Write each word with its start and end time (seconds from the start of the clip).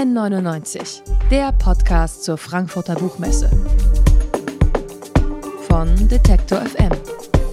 N99, 0.00 1.02
der 1.30 1.52
Podcast 1.52 2.24
zur 2.24 2.38
Frankfurter 2.38 2.94
Buchmesse. 2.94 3.50
Von 5.68 5.94
Detektor 6.08 6.62
FM, 6.62 6.88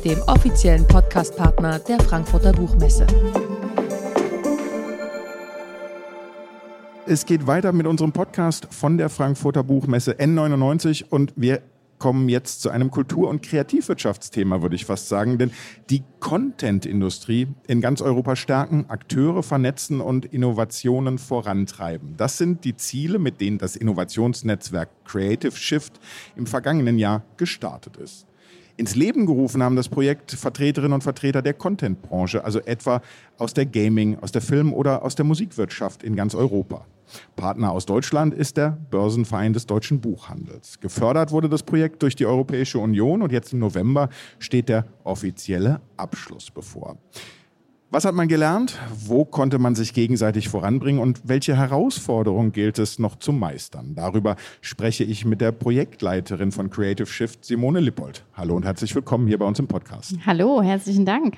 dem 0.06 0.18
offiziellen 0.28 0.88
Podcastpartner 0.88 1.80
der 1.80 2.00
Frankfurter 2.00 2.54
Buchmesse. 2.54 3.06
Es 7.06 7.26
geht 7.26 7.46
weiter 7.48 7.74
mit 7.74 7.86
unserem 7.86 8.14
Podcast 8.14 8.70
von 8.72 8.98
der 8.98 9.10
Frankfurter 9.10 9.66
Buchmesse 9.66 10.14
N99 10.14 11.04
und 11.10 11.34
wir 11.36 11.62
kommen 12.00 12.30
jetzt 12.30 12.62
zu 12.62 12.70
einem 12.70 12.92
Kultur- 12.92 13.30
und 13.30 13.42
Kreativwirtschaftsthema, 13.42 14.62
würde 14.62 14.76
ich 14.76 14.86
fast 14.86 15.10
sagen. 15.10 15.38
Denn 15.38 15.52
die 15.90 16.04
Content-Industrie 16.20 17.48
in 17.68 17.82
ganz 17.82 18.02
Europa 18.02 18.36
stärken, 18.36 18.86
Akteure 18.90 19.44
vernetzen 19.44 20.02
und 20.02 20.26
Innovationen 20.26 21.18
vorantreiben. 21.18 22.16
Das 22.18 22.38
sind 22.38 22.64
die 22.64 22.76
Ziele, 22.76 23.20
mit 23.20 23.42
denen 23.42 23.58
das 23.58 23.76
Innovationsnetzwerk 23.76 24.90
Creative 25.06 25.52
Shift 25.52 26.00
im 26.36 26.46
vergangenen 26.46 26.98
Jahr 26.98 27.24
gestartet 27.38 27.98
ist. 27.98 28.28
Ins 28.78 28.94
Leben 28.96 29.26
gerufen 29.26 29.64
haben 29.64 29.76
das 29.76 29.90
Projekt 29.90 30.32
Vertreterinnen 30.32 30.94
und 30.94 31.02
Vertreter 31.02 31.42
der 31.42 31.56
Content-Branche, 31.56 32.44
also 32.44 32.60
etwa 32.60 33.02
aus 33.40 33.56
der 33.56 33.66
Gaming, 33.66 34.20
aus 34.20 34.32
der 34.32 34.42
Film- 34.44 34.72
oder 34.72 35.04
aus 35.04 35.16
der 35.16 35.26
Musikwirtschaft 35.26 36.04
in 36.04 36.16
ganz 36.16 36.36
Europa. 36.36 36.86
Partner 37.36 37.72
aus 37.72 37.88
Deutschland 37.88 38.36
ist 38.36 38.56
der 38.56 38.78
Börsenverein 38.92 39.54
des 39.54 39.66
deutschen 39.66 40.00
Buchhandels. 40.00 40.80
Gefördert 40.80 41.32
wurde 41.32 41.50
das 41.50 41.64
Projekt 41.64 42.04
durch 42.04 42.16
die 42.16 42.28
Europäische 42.28 42.78
Union 42.78 43.24
und 43.24 43.32
jetzt 43.32 43.52
im 43.52 43.60
November 43.60 44.10
steht 44.38 44.70
der 44.70 44.86
offizielle 45.04 45.82
Abschluss 45.96 46.52
bevor. 46.52 46.98
Was 47.90 48.04
hat 48.04 48.16
man 48.16 48.28
gelernt? 48.28 48.78
Wo 49.06 49.24
konnte 49.24 49.60
man 49.60 49.74
sich 49.74 49.94
gegenseitig 49.94 50.50
voranbringen 50.50 51.02
und 51.02 51.22
welche 51.24 51.56
Herausforderungen 51.56 52.52
gilt 52.52 52.80
es 52.80 53.00
noch 53.00 53.16
zu 53.18 53.32
meistern? 53.32 53.96
Darüber 53.96 54.36
spreche 54.60 55.06
ich 55.06 55.24
mit 55.24 55.40
der 55.40 55.54
Projektleiterin 55.54 56.52
von 56.52 56.70
Creative 56.70 57.08
Shift, 57.08 57.46
Simone 57.46 57.80
Lippold. 57.80 58.26
Hallo 58.34 58.58
und 58.58 58.66
herzlich 58.66 58.94
willkommen 58.94 59.26
hier 59.26 59.38
bei 59.38 59.46
uns 59.46 59.58
im 59.60 59.70
Podcast. 59.70 60.16
Hallo, 60.26 60.62
herzlichen 60.62 61.06
Dank. 61.06 61.38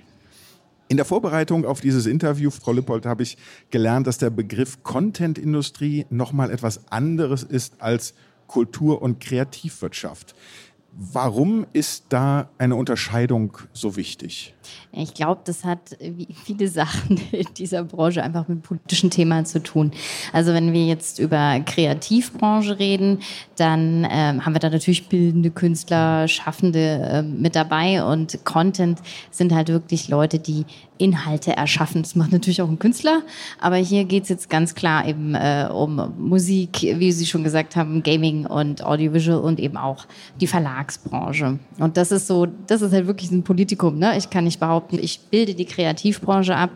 In 0.88 0.98
der 0.98 1.06
Vorbereitung 1.06 1.66
auf 1.66 1.82
dieses 1.82 2.08
Interview, 2.08 2.50
Frau 2.50 2.72
Lippold, 2.72 3.06
habe 3.06 3.22
ich 3.22 3.38
gelernt, 3.70 4.08
dass 4.08 4.18
der 4.18 4.32
Begriff 4.32 4.82
Content-Industrie 4.82 6.08
nochmal 6.10 6.50
etwas 6.50 6.92
anderes 6.92 7.44
ist 7.44 7.80
als 7.80 8.16
Kultur- 8.48 9.04
und 9.04 9.20
Kreativwirtschaft. 9.20 10.34
Warum 10.92 11.66
ist 11.72 12.06
da 12.10 12.50
eine 12.58 12.76
Unterscheidung 12.76 13.58
so 13.74 13.96
wichtig? 13.96 14.54
Ich 14.92 15.14
glaube, 15.14 15.42
das 15.46 15.64
hat 15.64 15.98
wie 16.00 16.28
viele 16.34 16.68
Sachen 16.68 17.20
in 17.32 17.46
dieser 17.58 17.84
Branche 17.84 18.24
einfach 18.24 18.48
mit 18.48 18.64
politischen 18.64 19.10
Themen 19.10 19.46
zu 19.46 19.62
tun. 19.62 19.92
Also 20.34 20.54
wenn 20.54 20.74
wir 20.74 20.86
jetzt 20.86 21.20
über 21.20 21.60
Kreativbranche 21.62 22.80
reden, 22.80 23.20
dann 23.56 24.06
ähm, 24.10 24.46
haben 24.46 24.54
wir 24.54 24.60
da 24.60 24.70
natürlich 24.70 25.08
bildende 25.08 25.52
Künstler, 25.52 26.28
Schaffende 26.28 26.80
äh, 26.80 27.22
mit 27.22 27.56
dabei 27.56 28.04
und 28.04 28.44
Content 28.44 29.00
sind 29.32 29.54
halt 29.54 29.70
wirklich 29.70 30.10
Leute, 30.10 30.40
die 30.40 30.66
Inhalte 31.00 31.58
erschaffen. 31.58 32.04
Das 32.04 32.16
macht 32.16 32.32
natürlich 32.32 32.62
auch 32.62 32.70
ein 32.70 32.78
Künstler, 32.78 33.24
aber 33.60 33.78
hier 33.78 34.04
geht 34.06 34.24
es 34.24 34.30
jetzt 34.30 34.50
ganz 34.50 34.76
klar 34.76 35.08
eben 35.08 35.34
äh, 35.34 35.68
um 35.72 36.14
Musik, 36.20 36.82
wie 36.82 37.12
Sie 37.12 37.26
schon 37.26 37.44
gesagt 37.44 37.76
haben, 37.76 38.04
Gaming 38.04 38.46
und 38.46 38.84
Audiovisual 38.84 39.40
und 39.40 39.60
eben 39.60 39.78
auch 39.78 40.06
die 40.40 40.48
Verlagsbranche. 40.48 41.58
Und 41.80 41.98
das 41.98 42.12
ist 42.12 42.28
so, 42.28 42.46
das 42.68 42.82
ist 42.82 42.94
halt 42.94 43.08
wirklich 43.08 43.32
ein 43.32 43.44
Politikum. 43.44 43.98
Ne? 43.98 44.18
Ich 44.18 44.30
kann 44.30 44.44
nicht 44.44 44.60
behaupten, 44.60 45.00
ich 45.02 45.20
bilde 45.32 45.56
die 45.56 45.66
Kreativbranche 45.66 46.56
ab, 46.56 46.72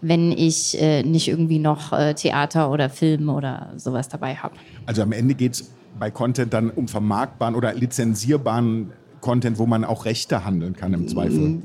wenn 0.00 0.32
ich 0.32 0.80
äh, 0.80 1.02
nicht 1.02 1.28
irgendwie 1.28 1.58
noch 1.58 1.92
äh, 1.92 2.14
Theater 2.14 2.70
oder 2.70 2.90
Film 2.90 3.28
oder 3.28 3.72
sowas 3.76 4.08
dabei 4.08 4.34
habe. 4.34 4.54
Also 4.86 5.02
am 5.02 5.12
Ende 5.12 5.34
geht 5.34 5.54
es 5.54 5.70
bei 5.98 6.10
Content 6.10 6.52
dann 6.52 6.70
um 6.70 6.88
vermarktbaren 6.88 7.54
oder 7.54 7.72
lizenzierbaren 7.74 8.92
Content, 9.20 9.58
wo 9.58 9.66
man 9.66 9.84
auch 9.84 10.04
Rechte 10.04 10.44
handeln 10.44 10.74
kann 10.74 10.94
im 10.94 11.08
Zweifel. 11.08 11.60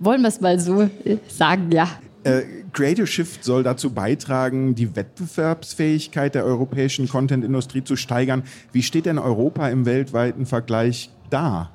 Wollen 0.00 0.22
wir 0.22 0.28
es 0.28 0.40
mal 0.40 0.58
so 0.58 0.82
äh, 0.82 1.18
sagen, 1.28 1.70
ja. 1.72 1.88
Äh, 2.24 2.42
Creative 2.72 3.06
Shift 3.06 3.44
soll 3.44 3.62
dazu 3.62 3.90
beitragen, 3.90 4.74
die 4.74 4.94
Wettbewerbsfähigkeit 4.96 6.34
der 6.34 6.44
europäischen 6.44 7.08
Content-Industrie 7.08 7.84
zu 7.84 7.96
steigern. 7.96 8.44
Wie 8.72 8.82
steht 8.82 9.06
denn 9.06 9.18
Europa 9.18 9.68
im 9.68 9.84
weltweiten 9.84 10.46
Vergleich 10.46 11.10
da? 11.30 11.70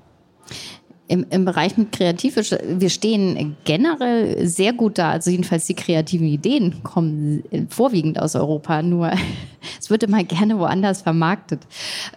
Im, 1.08 1.26
im 1.30 1.46
Bereich 1.46 1.78
mit 1.78 1.94
Kreativ, 1.94 2.36
wir 2.36 2.90
stehen 2.90 3.56
generell 3.64 4.46
sehr 4.46 4.74
gut 4.74 4.98
da. 4.98 5.12
Also 5.12 5.32
jedenfalls 5.32 5.66
die 5.66 5.74
kreativen 5.74 6.28
Ideen 6.28 6.84
kommen 6.84 7.44
vorwiegend 7.70 8.20
aus 8.20 8.36
Europa. 8.36 8.82
Nur 8.82 9.12
es 9.80 9.90
wird 9.90 10.04
immer 10.04 10.24
gerne 10.26 10.60
woanders 10.60 11.02
vermarktet. 11.02 11.62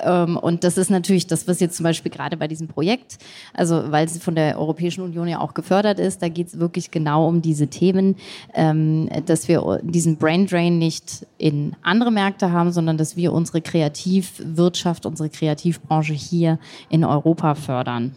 Ähm, 0.00 0.36
und 0.36 0.64
das 0.64 0.76
ist 0.76 0.90
natürlich 0.90 1.28
das, 1.28 1.46
was 1.46 1.60
jetzt 1.60 1.76
zum 1.76 1.84
Beispiel 1.84 2.10
gerade 2.10 2.36
bei 2.36 2.48
diesem 2.48 2.66
Projekt, 2.66 3.18
also 3.54 3.92
weil 3.92 4.06
es 4.06 4.18
von 4.18 4.34
der 4.34 4.58
Europäischen 4.58 5.02
Union 5.02 5.28
ja 5.28 5.40
auch 5.40 5.54
gefördert 5.54 6.00
ist, 6.00 6.20
da 6.20 6.28
geht 6.28 6.48
es 6.48 6.58
wirklich 6.58 6.90
genau 6.90 7.28
um 7.28 7.42
diese 7.42 7.68
Themen, 7.68 8.16
ähm, 8.54 9.08
dass 9.26 9.46
wir 9.46 9.80
diesen 9.82 10.16
Brain 10.16 10.46
Drain 10.46 10.78
nicht 10.78 11.26
in 11.38 11.76
andere 11.82 12.10
Märkte 12.10 12.50
haben, 12.50 12.72
sondern 12.72 12.96
dass 12.96 13.16
wir 13.16 13.32
unsere 13.32 13.60
Kreativwirtschaft, 13.60 15.06
unsere 15.06 15.28
Kreativbranche 15.28 16.12
hier 16.12 16.58
in 16.88 17.04
Europa 17.04 17.54
fördern. 17.54 18.16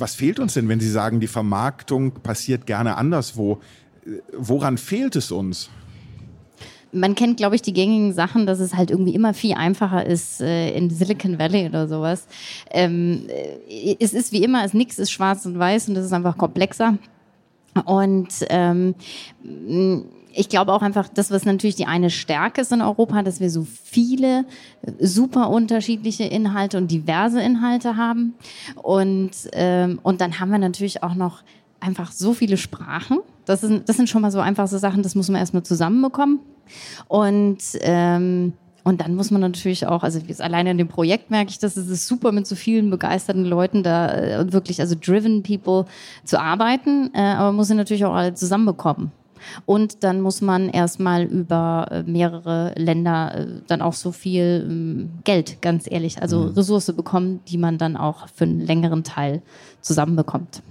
Was 0.00 0.14
fehlt 0.14 0.38
uns 0.40 0.54
denn, 0.54 0.68
wenn 0.68 0.80
Sie 0.80 0.90
sagen, 0.90 1.20
die 1.20 1.26
Vermarktung 1.26 2.12
passiert 2.12 2.66
gerne 2.66 2.96
anderswo? 2.96 3.60
Woran 4.32 4.78
fehlt 4.78 5.14
es 5.14 5.30
uns? 5.30 5.68
man 6.92 7.14
kennt, 7.14 7.36
glaube 7.36 7.54
ich, 7.54 7.62
die 7.62 7.72
gängigen 7.72 8.12
Sachen, 8.12 8.46
dass 8.46 8.60
es 8.60 8.74
halt 8.74 8.90
irgendwie 8.90 9.14
immer 9.14 9.34
viel 9.34 9.54
einfacher 9.54 10.04
ist 10.04 10.40
äh, 10.40 10.70
in 10.72 10.90
Silicon 10.90 11.38
Valley 11.38 11.66
oder 11.66 11.88
sowas. 11.88 12.26
Ähm, 12.70 13.26
äh, 13.68 13.96
es 14.00 14.12
ist 14.12 14.32
wie 14.32 14.42
immer, 14.42 14.64
es 14.64 14.74
nichts 14.74 14.98
ist 14.98 15.10
schwarz 15.10 15.46
und 15.46 15.58
weiß 15.58 15.88
und 15.88 15.96
es 15.96 16.06
ist 16.06 16.12
einfach 16.12 16.36
komplexer. 16.36 16.98
Und 17.84 18.28
ähm, 18.48 18.94
ich 20.34 20.48
glaube 20.48 20.72
auch 20.72 20.82
einfach, 20.82 21.08
das, 21.08 21.30
was 21.30 21.44
natürlich 21.44 21.76
die 21.76 21.86
eine 21.86 22.10
Stärke 22.10 22.60
ist 22.60 22.72
in 22.72 22.82
Europa, 22.82 23.22
dass 23.22 23.40
wir 23.40 23.50
so 23.50 23.66
viele 23.84 24.44
super 24.98 25.50
unterschiedliche 25.50 26.24
Inhalte 26.24 26.78
und 26.78 26.90
diverse 26.90 27.40
Inhalte 27.40 27.96
haben. 27.96 28.34
Und, 28.76 29.30
ähm, 29.52 29.98
und 30.02 30.20
dann 30.20 30.40
haben 30.40 30.50
wir 30.50 30.58
natürlich 30.58 31.02
auch 31.02 31.14
noch 31.14 31.42
einfach 31.80 32.12
so 32.12 32.34
viele 32.34 32.56
Sprachen. 32.56 33.18
Das 33.44 33.62
sind, 33.62 33.88
das 33.88 33.96
sind 33.96 34.08
schon 34.08 34.22
mal 34.22 34.30
so 34.30 34.40
einfach 34.40 34.68
so 34.68 34.78
Sachen, 34.78 35.02
das 35.02 35.14
muss 35.14 35.28
man 35.28 35.40
erstmal 35.40 35.62
zusammenbekommen. 35.62 36.40
Und 37.08 37.58
ähm, 37.80 38.52
und 38.82 39.00
dann 39.00 39.14
muss 39.14 39.30
man 39.30 39.40
natürlich 39.40 39.86
auch, 39.86 40.02
also 40.02 40.18
jetzt 40.26 40.40
alleine 40.40 40.70
in 40.70 40.78
dem 40.78 40.88
Projekt 40.88 41.30
merke 41.30 41.50
ich, 41.50 41.58
dass 41.58 41.76
es 41.76 41.88
ist 41.88 42.06
super 42.06 42.32
mit 42.32 42.46
so 42.46 42.54
vielen 42.54 42.90
begeisterten 42.90 43.44
Leuten 43.44 43.82
da 43.82 44.12
äh, 44.12 44.52
wirklich, 44.52 44.80
also 44.80 44.96
driven 44.98 45.42
people 45.42 45.84
zu 46.24 46.40
arbeiten, 46.40 47.10
äh, 47.14 47.20
aber 47.20 47.48
man 47.48 47.56
muss 47.56 47.68
sie 47.68 47.74
natürlich 47.74 48.04
auch 48.04 48.14
alle 48.14 48.34
zusammenbekommen. 48.34 49.12
Und 49.66 50.04
dann 50.04 50.20
muss 50.20 50.40
man 50.40 50.68
erstmal 50.68 51.24
über 51.24 51.88
äh, 51.90 52.02
mehrere 52.02 52.72
Länder 52.76 53.34
äh, 53.34 53.46
dann 53.66 53.82
auch 53.82 53.94
so 53.94 54.12
viel 54.12 54.66
ähm, 54.68 55.10
Geld, 55.24 55.62
ganz 55.62 55.90
ehrlich, 55.90 56.20
also 56.20 56.44
mhm. 56.44 56.48
Ressource 56.50 56.92
bekommen, 56.94 57.40
die 57.48 57.58
man 57.58 57.78
dann 57.78 57.96
auch 57.96 58.28
für 58.28 58.44
einen 58.44 58.60
längeren 58.60 59.04
Teil 59.04 59.42
zusammenbekommt. 59.80 60.62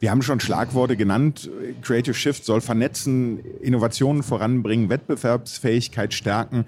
Wir 0.00 0.10
haben 0.10 0.22
schon 0.22 0.40
Schlagworte 0.40 0.96
genannt. 0.96 1.50
Creative 1.82 2.14
Shift 2.14 2.44
soll 2.44 2.60
vernetzen, 2.60 3.38
Innovationen 3.62 4.22
voranbringen, 4.22 4.90
Wettbewerbsfähigkeit 4.90 6.12
stärken. 6.12 6.66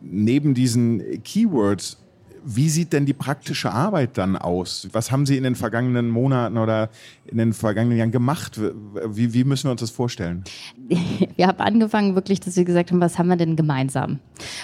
Neben 0.00 0.54
diesen 0.54 1.22
Keywords 1.22 1.98
wie 2.44 2.68
sieht 2.68 2.92
denn 2.92 3.06
die 3.06 3.12
praktische 3.12 3.72
Arbeit 3.72 4.18
dann 4.18 4.36
aus? 4.36 4.88
Was 4.92 5.10
haben 5.10 5.26
Sie 5.26 5.36
in 5.36 5.44
den 5.44 5.54
vergangenen 5.54 6.10
Monaten 6.10 6.58
oder 6.58 6.90
in 7.26 7.38
den 7.38 7.52
vergangenen 7.52 7.98
Jahren 7.98 8.10
gemacht? 8.10 8.58
Wie, 8.58 9.32
wie 9.34 9.44
müssen 9.44 9.68
wir 9.68 9.72
uns 9.72 9.80
das 9.80 9.90
vorstellen? 9.90 10.44
Wir 11.36 11.46
haben 11.46 11.60
angefangen 11.60 12.14
wirklich, 12.16 12.40
dass 12.40 12.56
wir 12.56 12.64
gesagt 12.64 12.90
haben, 12.90 13.00
was 13.00 13.16
haben 13.16 13.28
wir 13.28 13.36
denn 13.36 13.54
gemeinsam? 13.54 14.18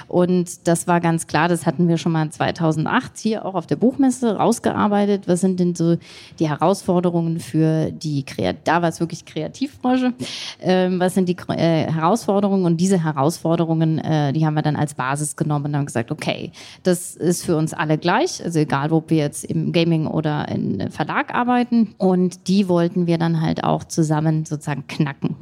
Und 0.09 0.67
das 0.67 0.89
war 0.89 1.01
ganz 1.01 1.29
klar, 1.29 1.49
das 1.49 1.67
hatten 1.67 1.87
wir 1.87 1.99
schon 1.99 2.11
mal 2.11 2.29
2008 2.29 3.17
hier 3.17 3.45
auch 3.45 3.55
auf 3.55 3.67
der 3.67 3.77
Buchmesse 3.77 4.37
rausgearbeitet. 4.37 5.29
Was 5.29 5.41
sind 5.41 5.61
denn 5.61 5.77
so 5.77 5.97
die 6.41 6.49
Herausforderungen 6.49 7.39
für 7.39 7.93
die 7.93 8.25
Kreativ, 8.25 8.63
da 8.65 8.83
war 8.83 8.89
es 8.89 9.01
wirklich 9.01 9.25
Kreativbranche. 9.25 10.15
Ähm, 10.61 10.99
was 10.99 11.15
sind 11.15 11.29
die 11.29 11.37
äh, 11.49 11.91
Herausforderungen? 11.93 12.65
Und 12.65 12.79
diese 12.79 13.03
Herausforderungen, 13.03 13.99
äh, 13.99 14.33
die 14.33 14.45
haben 14.45 14.55
wir 14.55 14.63
dann 14.63 14.77
als 14.77 14.95
Basis 14.95 15.37
genommen 15.37 15.67
und 15.67 15.77
haben 15.77 15.87
gesagt, 15.87 16.11
okay, 16.11 16.51
das 16.83 17.15
ist 17.15 17.45
für 17.45 17.57
uns 17.57 17.64
alle 17.73 17.99
gleich, 17.99 18.45
also 18.45 18.59
egal, 18.59 18.93
ob 18.93 19.11
wir 19.11 19.19
jetzt 19.19 19.45
im 19.45 19.73
Gaming 19.73 20.07
oder 20.07 20.49
in 20.49 20.91
Verlag 20.91 21.35
arbeiten. 21.35 21.95
Und 21.99 22.49
die 22.49 22.69
wollten 22.69 23.07
wir 23.07 23.19
dann 23.19 23.41
halt 23.41 23.65
auch 23.65 23.85
zusammen 23.85 24.45
sozusagen 24.45 24.87
knacken. 24.87 25.37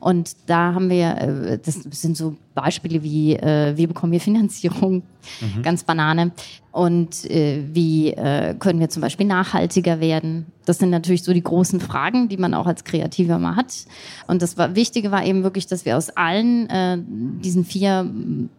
Und 0.00 0.36
da 0.46 0.74
haben 0.74 0.90
wir, 0.90 1.16
äh, 1.16 1.58
das 1.58 1.74
sind 1.74 2.16
so 2.16 2.36
Beispiele 2.54 3.02
wie, 3.02 3.34
äh, 3.34 3.76
wie 3.76 3.86
bekommen 3.86 4.12
wir 4.12 4.20
Finanzierung, 4.20 5.02
mhm. 5.40 5.62
ganz 5.62 5.84
Banane. 5.84 6.32
Und 6.70 7.28
äh, 7.30 7.64
wie 7.72 8.10
äh, 8.10 8.54
können 8.54 8.78
wir 8.78 8.88
zum 8.88 9.00
Beispiel 9.02 9.26
nachhaltiger 9.26 10.00
werden? 10.00 10.46
Das 10.64 10.78
sind 10.78 10.90
natürlich 10.90 11.24
so 11.24 11.32
die 11.32 11.42
großen 11.42 11.80
Fragen, 11.80 12.28
die 12.28 12.36
man 12.36 12.52
auch 12.52 12.66
als 12.66 12.84
Kreativer 12.84 13.38
mal 13.38 13.56
hat. 13.56 13.72
Und 14.26 14.42
das 14.42 14.58
war, 14.58 14.76
Wichtige 14.76 15.10
war 15.10 15.24
eben 15.24 15.42
wirklich, 15.42 15.66
dass 15.66 15.86
wir 15.86 15.96
aus 15.96 16.10
allen 16.10 16.68
äh, 16.68 16.98
diesen 17.42 17.64
vier 17.64 18.08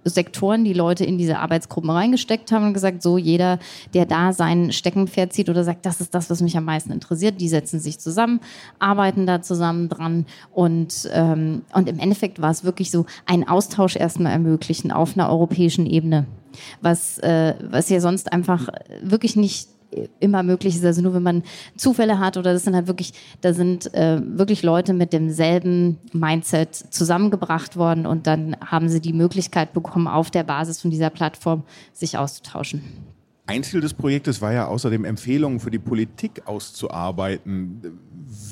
Sektoren 0.03 0.65
die 0.65 0.73
Leute 0.73 1.05
in 1.05 1.19
diese 1.19 1.37
Arbeitsgruppen 1.37 1.91
reingesteckt 1.91 2.51
haben 2.51 2.65
und 2.65 2.73
gesagt, 2.73 3.03
so 3.03 3.19
jeder, 3.19 3.59
der 3.93 4.07
da 4.07 4.33
sein 4.33 4.71
Steckenpferd 4.71 5.31
zieht 5.31 5.49
oder 5.49 5.63
sagt, 5.63 5.85
das 5.85 6.01
ist 6.01 6.15
das, 6.15 6.31
was 6.31 6.41
mich 6.41 6.57
am 6.57 6.65
meisten 6.65 6.91
interessiert, 6.91 7.39
die 7.39 7.47
setzen 7.47 7.79
sich 7.79 7.99
zusammen, 7.99 8.41
arbeiten 8.79 9.27
da 9.27 9.43
zusammen 9.43 9.87
dran. 9.87 10.25
Und, 10.51 11.07
ähm, 11.13 11.61
und 11.73 11.87
im 11.87 11.99
Endeffekt 11.99 12.41
war 12.41 12.51
es 12.51 12.63
wirklich 12.63 12.89
so, 12.89 13.05
einen 13.27 13.47
Austausch 13.47 13.95
erstmal 13.95 14.33
ermöglichen 14.33 14.91
auf 14.91 15.15
einer 15.15 15.29
europäischen 15.29 15.85
Ebene 15.85 16.25
was, 16.81 17.19
äh, 17.19 17.55
was 17.69 17.89
ja 17.89 17.99
sonst 17.99 18.31
einfach 18.31 18.67
wirklich 19.01 19.35
nicht 19.35 19.69
immer 20.19 20.43
möglich 20.43 20.75
ist. 20.75 20.85
Also 20.85 21.01
nur 21.01 21.13
wenn 21.13 21.23
man 21.23 21.43
Zufälle 21.75 22.19
hat 22.19 22.37
oder 22.37 22.53
das 22.53 22.63
sind 22.63 22.75
halt 22.75 22.87
wirklich, 22.87 23.13
da 23.41 23.53
sind 23.53 23.93
äh, 23.93 24.21
wirklich 24.23 24.63
Leute 24.63 24.93
mit 24.93 25.13
demselben 25.13 25.97
Mindset 26.13 26.75
zusammengebracht 26.75 27.77
worden 27.77 28.05
und 28.05 28.27
dann 28.27 28.55
haben 28.63 28.89
sie 28.89 29.01
die 29.01 29.13
Möglichkeit 29.13 29.73
bekommen, 29.73 30.07
auf 30.07 30.31
der 30.31 30.43
Basis 30.43 30.81
von 30.81 30.91
dieser 30.91 31.09
Plattform 31.09 31.63
sich 31.93 32.17
auszutauschen. 32.17 32.83
Ein 33.49 33.63
Ziel 33.63 33.81
des 33.81 33.95
Projektes 33.95 34.43
war 34.43 34.53
ja 34.53 34.67
außerdem 34.67 35.05
Empfehlungen 35.05 35.59
für 35.59 35.71
die 35.71 35.79
Politik 35.79 36.43
auszuarbeiten. 36.45 37.97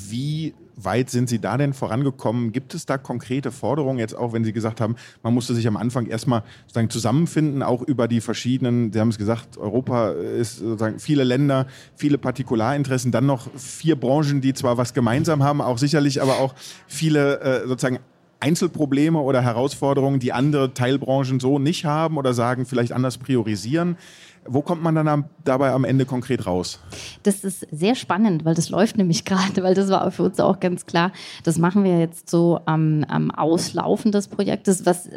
Wie 0.08 0.54
weit 0.74 1.08
sind 1.08 1.28
Sie 1.28 1.38
da 1.38 1.56
denn 1.56 1.72
vorangekommen? 1.72 2.50
Gibt 2.50 2.74
es 2.74 2.84
da 2.84 2.98
konkrete 2.98 3.52
Forderungen 3.52 4.00
jetzt 4.00 4.16
auch, 4.16 4.32
wenn 4.32 4.42
Sie 4.42 4.52
gesagt 4.52 4.80
haben, 4.80 4.96
man 5.22 5.32
musste 5.34 5.54
sich 5.54 5.68
am 5.68 5.76
Anfang 5.76 6.06
erstmal 6.06 6.42
sozusagen 6.62 6.90
zusammenfinden, 6.90 7.62
auch 7.62 7.82
über 7.82 8.08
die 8.08 8.20
verschiedenen, 8.20 8.92
Sie 8.92 8.98
haben 8.98 9.10
es 9.10 9.18
gesagt, 9.18 9.56
Europa 9.56 10.10
ist 10.10 10.56
sozusagen 10.56 10.98
viele 10.98 11.22
Länder, 11.22 11.68
viele 11.94 12.18
Partikularinteressen, 12.18 13.12
dann 13.12 13.26
noch 13.26 13.48
vier 13.54 13.94
Branchen, 13.94 14.40
die 14.40 14.52
zwar 14.52 14.78
was 14.78 14.94
gemeinsam 14.94 15.44
haben, 15.44 15.60
auch 15.60 15.78
sicherlich, 15.78 16.20
aber 16.20 16.40
auch 16.40 16.54
viele 16.88 17.38
äh, 17.38 17.68
sozusagen 17.68 18.00
Einzelprobleme 18.40 19.18
oder 19.20 19.42
Herausforderungen, 19.42 20.20
die 20.20 20.32
andere 20.32 20.72
Teilbranchen 20.74 21.40
so 21.40 21.58
nicht 21.58 21.84
haben 21.84 22.16
oder 22.16 22.34
sagen, 22.34 22.66
vielleicht 22.66 22.92
anders 22.92 23.18
priorisieren. 23.18 23.96
Wo 24.48 24.62
kommt 24.62 24.82
man 24.82 24.94
dann 24.94 25.08
am, 25.08 25.24
dabei 25.44 25.72
am 25.72 25.84
Ende 25.84 26.04
konkret 26.04 26.46
raus? 26.46 26.80
Das 27.22 27.44
ist 27.44 27.66
sehr 27.70 27.94
spannend, 27.94 28.44
weil 28.44 28.54
das 28.54 28.70
läuft 28.70 28.96
nämlich 28.96 29.24
gerade, 29.26 29.62
weil 29.62 29.74
das 29.74 29.90
war 29.90 30.10
für 30.10 30.24
uns 30.24 30.40
auch 30.40 30.60
ganz 30.60 30.86
klar. 30.86 31.12
Das 31.44 31.58
machen 31.58 31.84
wir 31.84 31.98
jetzt 31.98 32.30
so 32.30 32.60
am, 32.64 33.04
am 33.08 33.30
Auslaufen 33.30 34.12
des 34.12 34.28
Projektes, 34.28 34.86
was, 34.86 35.08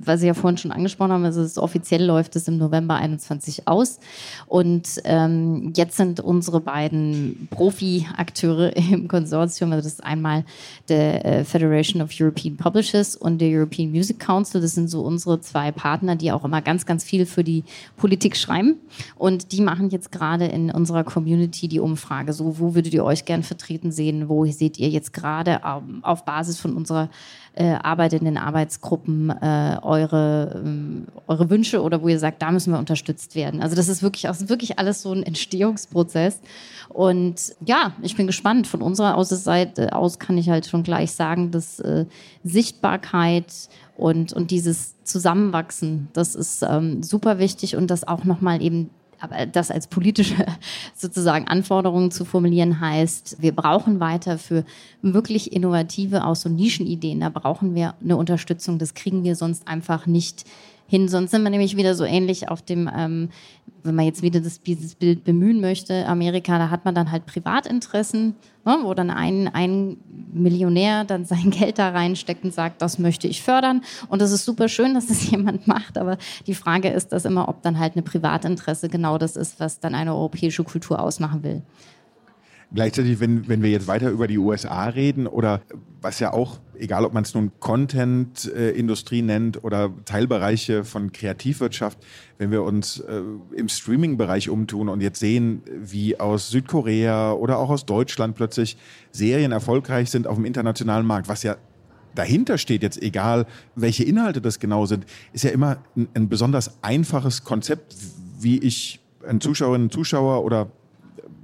was 0.00 0.20
Sie 0.20 0.26
ja 0.26 0.34
vorhin 0.34 0.58
schon 0.58 0.72
angesprochen 0.72 1.12
haben. 1.12 1.24
Also 1.24 1.42
es 1.42 1.58
offiziell 1.58 2.04
läuft 2.04 2.36
es 2.36 2.48
im 2.48 2.58
November 2.58 2.96
21 2.96 3.68
aus. 3.68 4.00
Und 4.46 5.00
ähm, 5.04 5.72
jetzt 5.76 5.96
sind 5.96 6.20
unsere 6.20 6.60
beiden 6.60 7.48
Profi-Akteure 7.50 8.76
im 8.90 9.08
Konsortium, 9.08 9.72
also 9.72 9.84
das 9.84 9.94
ist 9.94 10.04
einmal 10.04 10.44
der 10.88 11.24
äh, 11.24 11.44
Federation 11.44 12.02
of 12.02 12.10
European 12.18 12.56
Publishers 12.56 13.16
und 13.16 13.38
der 13.38 13.48
European 13.48 13.90
Music 13.90 14.18
Council. 14.18 14.60
Das 14.60 14.74
sind 14.74 14.88
so 14.88 15.02
unsere 15.02 15.40
zwei 15.40 15.72
Partner, 15.72 16.16
die 16.16 16.32
auch 16.32 16.44
immer 16.44 16.62
ganz, 16.62 16.86
ganz 16.86 17.04
viel 17.04 17.26
für 17.26 17.44
die 17.44 17.64
Politik 17.96 18.36
schreiben. 18.36 18.79
Und 19.16 19.52
die 19.52 19.60
machen 19.60 19.90
jetzt 19.90 20.12
gerade 20.12 20.46
in 20.46 20.70
unserer 20.70 21.04
Community 21.04 21.68
die 21.68 21.80
Umfrage, 21.80 22.32
so 22.32 22.58
wo 22.58 22.74
würdet 22.74 22.92
ihr 22.94 23.04
euch 23.04 23.24
gern 23.24 23.42
vertreten 23.42 23.92
sehen, 23.92 24.28
wo 24.28 24.44
seht 24.46 24.78
ihr 24.78 24.88
jetzt 24.88 25.12
gerade 25.12 25.60
ähm, 25.64 26.00
auf 26.02 26.24
Basis 26.24 26.58
von 26.58 26.74
unserer 26.74 27.08
äh, 27.54 27.74
Arbeit 27.82 28.12
in 28.12 28.24
den 28.24 28.38
Arbeitsgruppen 28.38 29.30
äh, 29.30 29.76
eure, 29.82 30.62
ähm, 30.64 31.06
eure 31.26 31.50
Wünsche 31.50 31.82
oder 31.82 32.02
wo 32.02 32.08
ihr 32.08 32.18
sagt, 32.18 32.42
da 32.42 32.52
müssen 32.52 32.72
wir 32.72 32.78
unterstützt 32.78 33.34
werden. 33.34 33.60
Also 33.60 33.74
das 33.74 33.88
ist 33.88 34.02
wirklich, 34.02 34.22
das 34.22 34.42
ist 34.42 34.48
wirklich 34.48 34.78
alles 34.78 35.02
so 35.02 35.12
ein 35.12 35.22
Entstehungsprozess. 35.22 36.40
Und 36.88 37.54
ja, 37.64 37.92
ich 38.02 38.16
bin 38.16 38.26
gespannt. 38.26 38.66
Von 38.66 38.82
unserer 38.82 39.22
Seite 39.24 39.94
aus 39.94 40.18
kann 40.18 40.38
ich 40.38 40.48
halt 40.48 40.66
schon 40.66 40.82
gleich 40.82 41.12
sagen, 41.12 41.50
dass 41.50 41.80
äh, 41.80 42.06
Sichtbarkeit 42.44 43.52
und, 43.96 44.32
und 44.32 44.50
dieses 44.50 44.94
Zusammenwachsen, 45.04 46.08
das 46.12 46.34
ist 46.34 46.62
ähm, 46.62 47.02
super 47.02 47.38
wichtig 47.38 47.76
und 47.76 47.90
das 47.90 48.06
auch 48.06 48.24
nochmal 48.24 48.62
eben 48.62 48.90
aber 49.20 49.46
das 49.46 49.70
als 49.70 49.86
politische 49.86 50.46
sozusagen 50.96 51.48
Anforderungen 51.48 52.10
zu 52.10 52.24
formulieren 52.24 52.80
heißt, 52.80 53.36
wir 53.40 53.54
brauchen 53.54 54.00
weiter 54.00 54.38
für 54.38 54.64
wirklich 55.02 55.52
innovative, 55.52 56.24
auch 56.24 56.36
so 56.36 56.48
Nischenideen, 56.48 57.20
da 57.20 57.28
brauchen 57.28 57.74
wir 57.74 57.94
eine 58.02 58.16
Unterstützung. 58.16 58.78
Das 58.78 58.94
kriegen 58.94 59.24
wir 59.24 59.36
sonst 59.36 59.68
einfach 59.68 60.06
nicht 60.06 60.44
hin. 60.90 61.08
Sonst 61.08 61.30
sind 61.30 61.42
wir 61.44 61.50
nämlich 61.50 61.76
wieder 61.76 61.94
so 61.94 62.04
ähnlich 62.04 62.48
auf 62.48 62.62
dem, 62.62 62.90
ähm, 62.94 63.28
wenn 63.84 63.94
man 63.94 64.04
jetzt 64.04 64.22
wieder 64.22 64.40
das, 64.40 64.60
dieses 64.60 64.96
Bild 64.96 65.22
bemühen 65.22 65.60
möchte, 65.60 66.04
Amerika, 66.06 66.58
da 66.58 66.68
hat 66.68 66.84
man 66.84 66.96
dann 66.96 67.12
halt 67.12 67.26
Privatinteressen, 67.26 68.34
ne, 68.64 68.78
wo 68.82 68.92
dann 68.92 69.10
ein, 69.10 69.48
ein 69.48 69.98
Millionär 70.32 71.04
dann 71.04 71.24
sein 71.32 71.50
Geld 71.50 71.78
da 71.78 71.90
reinsteckt 71.90 72.42
und 72.44 72.52
sagt, 72.52 72.82
das 72.82 72.98
möchte 72.98 73.28
ich 73.28 73.40
fördern. 73.40 73.82
Und 74.08 74.20
das 74.20 74.32
ist 74.32 74.44
super 74.44 74.68
schön, 74.68 74.94
dass 74.94 75.06
das 75.06 75.30
jemand 75.30 75.68
macht, 75.68 75.96
aber 75.96 76.18
die 76.48 76.54
Frage 76.54 76.88
ist 76.88 77.12
das 77.12 77.24
immer, 77.24 77.48
ob 77.48 77.62
dann 77.62 77.78
halt 77.78 77.94
eine 77.94 78.02
Privatinteresse 78.02 78.88
genau 78.88 79.16
das 79.16 79.36
ist, 79.36 79.60
was 79.60 79.78
dann 79.78 79.94
eine 79.94 80.12
europäische 80.12 80.64
Kultur 80.64 81.00
ausmachen 81.00 81.44
will. 81.44 81.62
Gleichzeitig, 82.72 83.20
wenn, 83.20 83.48
wenn 83.48 83.62
wir 83.62 83.70
jetzt 83.70 83.86
weiter 83.86 84.10
über 84.10 84.26
die 84.26 84.38
USA 84.38 84.84
reden 84.86 85.26
oder 85.26 85.60
was 86.00 86.20
ja 86.20 86.32
auch, 86.32 86.58
egal 86.80 87.04
ob 87.04 87.12
man 87.12 87.22
es 87.22 87.34
nun 87.34 87.52
Content-Industrie 87.60 89.22
nennt 89.22 89.62
oder 89.62 89.92
Teilbereiche 90.04 90.84
von 90.84 91.12
Kreativwirtschaft, 91.12 91.98
wenn 92.38 92.50
wir 92.50 92.62
uns 92.62 93.00
äh, 93.00 93.22
im 93.54 93.68
Streaming-Bereich 93.68 94.48
umtun 94.48 94.88
und 94.88 95.00
jetzt 95.00 95.20
sehen, 95.20 95.62
wie 95.78 96.18
aus 96.18 96.50
Südkorea 96.50 97.32
oder 97.32 97.58
auch 97.58 97.70
aus 97.70 97.86
Deutschland 97.86 98.34
plötzlich 98.34 98.76
Serien 99.12 99.52
erfolgreich 99.52 100.10
sind 100.10 100.26
auf 100.26 100.36
dem 100.36 100.44
internationalen 100.44 101.06
Markt, 101.06 101.28
was 101.28 101.42
ja 101.42 101.56
dahinter 102.14 102.58
steht, 102.58 102.82
jetzt 102.82 103.00
egal 103.02 103.46
welche 103.76 104.04
Inhalte 104.04 104.40
das 104.40 104.58
genau 104.58 104.86
sind, 104.86 105.06
ist 105.32 105.44
ja 105.44 105.50
immer 105.50 105.78
ein, 105.96 106.08
ein 106.14 106.28
besonders 106.28 106.82
einfaches 106.82 107.44
Konzept, 107.44 107.94
wie 108.40 108.58
ich 108.58 109.00
einen 109.26 109.40
Zuschauerinnen 109.40 109.86
und 109.86 109.92
Zuschauer 109.92 110.44
oder 110.44 110.70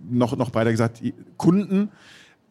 noch, 0.08 0.36
noch 0.36 0.50
breiter 0.50 0.70
gesagt, 0.70 1.02
Kunden 1.36 1.90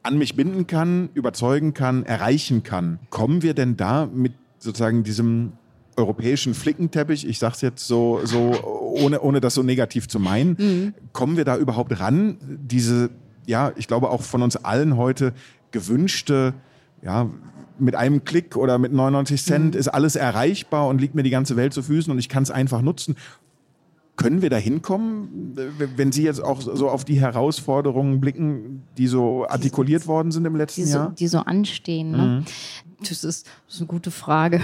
an 0.06 0.18
mich 0.18 0.36
binden 0.36 0.68
kann, 0.68 1.10
überzeugen 1.14 1.74
kann, 1.74 2.04
erreichen 2.04 2.64
kann. 2.64 3.00
Kommen 3.10 3.42
wir 3.42 3.54
denn 3.54 3.76
da 3.76 4.06
mit 4.06 4.34
sozusagen 4.60 5.04
diesem 5.04 5.54
europäischen 5.98 6.54
Flickenteppich, 6.54 7.28
ich 7.28 7.40
sage 7.40 7.56
es 7.56 7.62
jetzt 7.62 7.88
so, 7.88 8.20
so 8.24 8.54
ohne, 8.64 9.22
ohne 9.22 9.42
das 9.42 9.54
so 9.54 9.64
negativ 9.64 10.08
zu 10.08 10.20
meinen, 10.20 10.58
mhm. 10.60 10.94
kommen 11.14 11.38
wir 11.38 11.46
da 11.46 11.58
überhaupt 11.58 12.00
ran, 12.00 12.38
diese, 12.42 13.10
ja, 13.46 13.72
ich 13.76 13.88
glaube 13.88 14.10
auch 14.10 14.22
von 14.22 14.42
uns 14.42 14.58
allen 14.58 14.98
heute 14.98 15.34
gewünschte, 15.72 16.54
ja, 17.02 17.30
mit 17.78 17.96
einem 17.96 18.24
Klick 18.24 18.56
oder 18.56 18.78
mit 18.78 18.94
99 18.94 19.44
Cent 19.44 19.74
mhm. 19.74 19.80
ist 19.80 19.88
alles 19.88 20.16
erreichbar 20.16 20.88
und 20.88 21.02
liegt 21.02 21.16
mir 21.16 21.24
die 21.24 21.30
ganze 21.30 21.56
Welt 21.56 21.74
zu 21.74 21.82
Füßen 21.82 22.12
und 22.12 22.20
ich 22.20 22.30
kann 22.30 22.44
es 22.44 22.52
einfach 22.52 22.82
nutzen. 22.82 23.16
Können 24.18 24.42
wir 24.42 24.50
da 24.50 24.56
hinkommen, 24.56 25.54
wenn 25.96 26.12
Sie 26.14 26.24
jetzt 26.24 26.42
auch 26.42 26.62
so 26.62 26.90
auf 26.90 27.04
die 27.04 27.20
Herausforderungen 27.20 28.22
blicken, 28.22 28.84
die 28.98 29.08
so 29.08 29.46
artikuliert 29.46 30.04
die, 30.04 30.08
worden 30.08 30.32
sind 30.32 30.46
im 30.46 30.56
letzten 30.56 30.86
die 30.86 30.90
Jahr? 30.90 31.08
So, 31.10 31.12
die 31.12 31.28
so 31.28 31.40
anstehen. 31.40 32.12
Ne? 32.12 32.18
Mhm. 32.18 32.46
Das, 33.00 33.12
ist, 33.12 33.24
das, 33.26 33.76
ist, 33.76 33.82
eine 33.82 33.88
gute 33.88 34.12
Frage. 34.12 34.62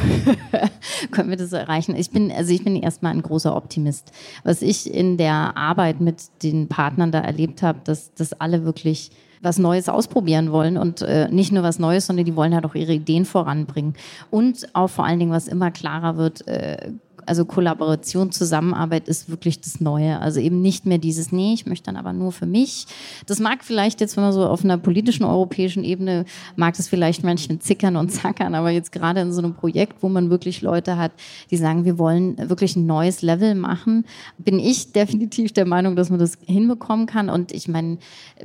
Können 1.12 1.30
wir 1.30 1.36
das 1.36 1.50
so 1.50 1.58
erreichen? 1.58 1.96
Ich 1.98 2.12
bin, 2.12 2.32
also 2.32 2.54
ich 2.54 2.64
bin 2.64 2.78
erstmal 2.78 3.12
ein 3.12 3.22
großer 3.22 3.54
Optimist. 3.54 4.12
Was 4.44 4.62
ich 4.62 4.94
in 4.94 5.18
der 5.18 5.58
Arbeit 5.58 6.00
mit 6.00 6.24
den 6.44 6.70
Partnern 6.70 7.12
da 7.12 7.20
erlebt 7.20 7.62
habe, 7.62 7.82
dass, 7.84 8.14
dass 8.14 8.32
alle 8.34 8.64
wirklich 8.64 9.12
was 9.42 9.58
Neues 9.58 9.90
ausprobieren 9.90 10.52
wollen 10.52 10.78
und 10.78 11.02
äh, 11.02 11.28
nicht 11.30 11.52
nur 11.52 11.64
was 11.64 11.80
Neues, 11.80 12.08
sondern 12.08 12.26
die 12.26 12.36
wollen 12.36 12.54
halt 12.54 12.66
auch 12.66 12.76
ihre 12.76 12.94
Ideen 12.94 13.26
voranbringen. 13.26 13.96
Und 14.30 14.68
auch 14.74 14.90
vor 14.90 15.06
allen 15.06 15.20
Dingen, 15.20 15.32
was 15.32 15.48
immer 15.48 15.72
klarer 15.72 16.18
wird, 16.18 16.48
äh, 16.48 16.92
also 17.26 17.46
Kollaboration, 17.46 18.32
Zusammenarbeit 18.32 19.08
ist 19.08 19.30
wirklich 19.30 19.62
das 19.62 19.80
Neue. 19.80 20.20
Also 20.20 20.40
eben 20.40 20.62
nicht 20.62 20.86
mehr 20.86 20.98
dieses, 20.98 21.32
nee, 21.32 21.54
ich 21.54 21.66
möchte 21.66 21.86
dann 21.86 21.98
aber 21.98 22.14
nur 22.14 22.32
für 22.32 22.46
mich. 22.46 22.88
Das 23.26 23.40
mag 23.40 23.64
vielleicht 23.64 24.02
jetzt, 24.02 24.18
wenn 24.18 24.24
man 24.24 24.34
so 24.34 24.46
auf 24.46 24.64
einer 24.64 24.78
politischen 24.78 25.24
europäischen 25.24 25.84
Ebene, 25.84 26.26
mag 26.56 26.76
das 26.76 26.88
vielleicht 26.88 27.24
manchen 27.24 27.62
zickern 27.62 27.96
und 27.96 28.10
zackern, 28.12 28.56
aber 28.56 28.70
jetzt 28.70 28.92
gerade 28.92 29.22
in 29.22 29.32
so 29.32 29.42
einem 29.42 29.54
Projekt, 29.54 30.04
wo 30.04 30.10
man 30.10 30.30
wirklich 30.30 30.62
Leute 30.62 30.98
hat, 30.98 31.12
die 31.50 31.58
sagen, 31.58 31.86
wir 31.86 31.98
wollen 31.98 32.38
wirklich 32.50 32.76
ein 32.76 32.86
neues 32.86 33.22
Level 33.22 33.56
machen, 33.56 34.06
bin 34.38 34.60
ich 34.60 34.92
definitiv 34.94 35.54
der 35.54 35.66
Meinung, 35.66 35.96
dass 35.96 36.10
man 36.10 36.20
das 36.20 36.38
hinbekommen 36.46 37.06
kann. 37.06 37.30
Und 37.30 37.52
ich 37.52 37.68
meine, 37.68 37.98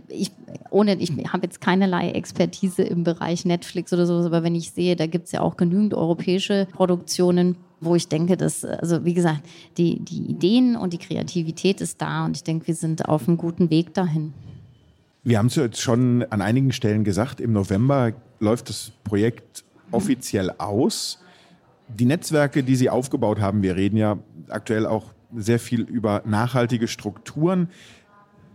ich, 0.08 0.30
ohne, 0.70 0.85
ich 0.88 1.10
habe 1.32 1.44
jetzt 1.44 1.60
keinerlei 1.60 2.10
Expertise 2.10 2.82
im 2.82 3.04
Bereich 3.04 3.44
Netflix 3.44 3.92
oder 3.92 4.06
sowas, 4.06 4.26
aber 4.26 4.42
wenn 4.42 4.54
ich 4.54 4.70
sehe, 4.72 4.96
da 4.96 5.06
gibt 5.06 5.26
es 5.26 5.32
ja 5.32 5.40
auch 5.40 5.56
genügend 5.56 5.94
europäische 5.94 6.66
Produktionen, 6.72 7.56
wo 7.80 7.94
ich 7.94 8.08
denke, 8.08 8.36
dass, 8.36 8.64
also 8.64 9.04
wie 9.04 9.14
gesagt, 9.14 9.42
die, 9.76 10.00
die 10.00 10.30
Ideen 10.30 10.76
und 10.76 10.92
die 10.92 10.98
Kreativität 10.98 11.80
ist 11.80 12.00
da 12.00 12.24
und 12.24 12.36
ich 12.36 12.44
denke, 12.44 12.66
wir 12.68 12.74
sind 12.74 13.08
auf 13.08 13.28
einem 13.28 13.36
guten 13.36 13.70
Weg 13.70 13.94
dahin. 13.94 14.32
Wir 15.22 15.38
haben 15.38 15.46
es 15.46 15.56
jetzt 15.56 15.80
schon 15.80 16.24
an 16.30 16.40
einigen 16.40 16.72
Stellen 16.72 17.04
gesagt, 17.04 17.40
im 17.40 17.52
November 17.52 18.12
läuft 18.38 18.68
das 18.68 18.92
Projekt 19.02 19.64
offiziell 19.90 20.50
aus. 20.58 21.18
Die 21.88 22.04
Netzwerke, 22.04 22.62
die 22.62 22.76
Sie 22.76 22.90
aufgebaut 22.90 23.40
haben, 23.40 23.62
wir 23.62 23.76
reden 23.76 23.96
ja 23.96 24.18
aktuell 24.48 24.86
auch 24.86 25.12
sehr 25.34 25.58
viel 25.58 25.82
über 25.82 26.22
nachhaltige 26.24 26.88
Strukturen. 26.88 27.68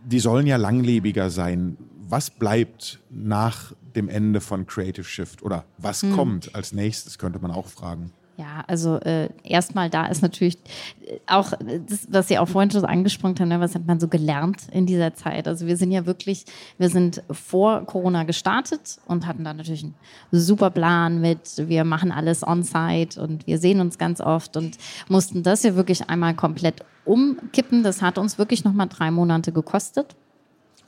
Die 0.06 0.20
sollen 0.20 0.48
ja 0.48 0.58
langlebiger 0.58 1.30
sein. 1.30 1.78
Was 2.12 2.30
bleibt 2.30 3.00
nach 3.10 3.72
dem 3.96 4.10
Ende 4.10 4.42
von 4.42 4.66
Creative 4.68 5.06
Shift 5.06 5.44
oder 5.44 5.64
was 5.78 6.02
hm. 6.02 6.14
kommt 6.14 6.56
als 6.56 6.74
nächstes, 6.74 7.18
könnte 7.18 7.40
man 7.40 7.52
auch 7.52 7.68
fragen. 7.68 8.12
Ja, 8.38 8.64
also 8.66 8.96
äh, 9.02 9.30
erstmal 9.44 9.90
da 9.90 10.08
ist 10.08 10.22
natürlich 10.22 10.58
äh, 11.06 11.20
auch 11.28 11.54
das, 11.88 12.08
was 12.10 12.28
Sie 12.28 12.38
auch 12.40 12.48
vorhin 12.48 12.72
schon 12.72 12.86
angesprochen 12.86 13.38
haben, 13.40 13.50
ne, 13.50 13.60
was 13.60 13.76
hat 13.76 13.86
man 13.86 14.00
so 14.00 14.08
gelernt 14.08 14.64
in 14.72 14.86
dieser 14.86 15.14
Zeit? 15.14 15.48
Also 15.48 15.68
wir 15.68 15.78
sind 15.78 15.92
ja 15.92 16.06
wirklich, 16.06 16.46
wir 16.78 16.90
sind 16.90 17.22
vor 17.30 17.86
Corona 17.86 18.24
gestartet 18.24 19.00
und 19.06 19.28
hatten 19.28 19.44
dann 19.44 19.58
natürlich 19.58 19.84
einen 19.84 19.96
super 20.32 20.70
Plan 20.70 21.22
mit, 21.22 21.40
wir 21.68 21.84
machen 21.84 22.12
alles 22.12 22.46
on-site 22.46 23.22
und 23.22 23.46
wir 23.48 23.58
sehen 23.58 23.80
uns 23.80 23.98
ganz 23.98 24.20
oft 24.20 24.58
und 24.58 24.78
mussten 25.08 25.44
das 25.44 25.64
ja 25.64 25.76
wirklich 25.76 26.10
einmal 26.10 26.34
komplett 26.34 26.84
umkippen. 27.06 27.84
Das 27.84 28.02
hat 28.02 28.18
uns 28.18 28.38
wirklich 28.38 28.64
nochmal 28.64 28.88
drei 28.88 29.12
Monate 29.12 29.52
gekostet 29.52 30.16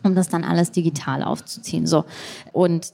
um 0.03 0.15
das 0.15 0.29
dann 0.29 0.43
alles 0.43 0.71
digital 0.71 1.23
aufzuziehen. 1.23 1.87
So. 1.87 2.05
Und 2.51 2.93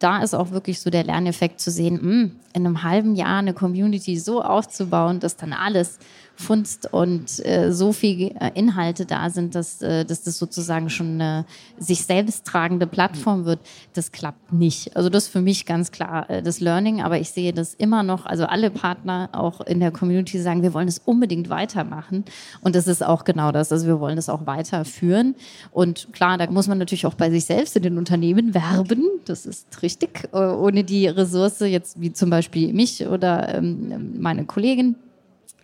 da 0.00 0.22
ist 0.22 0.34
auch 0.34 0.50
wirklich 0.50 0.80
so 0.80 0.90
der 0.90 1.04
Lerneffekt 1.04 1.60
zu 1.60 1.70
sehen, 1.70 1.94
mh, 1.94 2.00
hm, 2.00 2.32
in 2.52 2.66
einem 2.66 2.82
halben 2.82 3.14
Jahr 3.14 3.38
eine 3.38 3.54
Community 3.54 4.18
so 4.18 4.42
aufzubauen, 4.42 5.20
dass 5.20 5.36
dann 5.36 5.52
alles 5.52 5.98
funzt 6.40 6.92
und 6.92 7.44
äh, 7.44 7.70
so 7.70 7.92
viele 7.92 8.30
äh, 8.40 8.50
Inhalte 8.54 9.04
da 9.04 9.30
sind, 9.30 9.54
dass, 9.54 9.82
äh, 9.82 10.04
dass 10.04 10.22
das 10.22 10.38
sozusagen 10.38 10.88
schon 10.88 11.20
eine 11.20 11.44
sich 11.78 12.04
selbst 12.04 12.46
tragende 12.46 12.86
Plattform 12.86 13.44
wird, 13.44 13.60
das 13.92 14.10
klappt 14.10 14.52
nicht. 14.52 14.96
Also 14.96 15.10
das 15.10 15.24
ist 15.24 15.28
für 15.28 15.42
mich 15.42 15.66
ganz 15.66 15.92
klar 15.92 16.28
äh, 16.30 16.42
das 16.42 16.60
Learning, 16.60 17.02
aber 17.02 17.20
ich 17.20 17.30
sehe 17.30 17.52
das 17.52 17.74
immer 17.74 18.02
noch, 18.02 18.26
also 18.26 18.46
alle 18.46 18.70
Partner 18.70 19.28
auch 19.32 19.60
in 19.60 19.80
der 19.80 19.90
Community 19.90 20.40
sagen, 20.40 20.62
wir 20.62 20.72
wollen 20.72 20.88
es 20.88 20.98
unbedingt 21.04 21.50
weitermachen 21.50 22.24
und 22.62 22.74
das 22.74 22.86
ist 22.86 23.04
auch 23.04 23.24
genau 23.24 23.52
das, 23.52 23.70
also 23.70 23.86
wir 23.86 24.00
wollen 24.00 24.16
das 24.16 24.28
auch 24.28 24.46
weiterführen 24.46 25.34
und 25.70 26.08
klar, 26.12 26.38
da 26.38 26.50
muss 26.50 26.68
man 26.68 26.78
natürlich 26.78 27.06
auch 27.06 27.14
bei 27.14 27.30
sich 27.30 27.44
selbst 27.44 27.76
in 27.76 27.82
den 27.82 27.98
Unternehmen 27.98 28.54
werben, 28.54 29.04
das 29.30 29.46
ist 29.46 29.82
richtig, 29.82 30.28
äh, 30.32 30.38
ohne 30.38 30.84
die 30.84 31.06
Ressource 31.06 31.60
jetzt 31.60 32.00
wie 32.00 32.12
zum 32.12 32.30
Beispiel 32.30 32.72
mich 32.72 33.06
oder 33.06 33.54
ähm, 33.54 34.20
meine 34.20 34.44
Kollegin, 34.44 34.96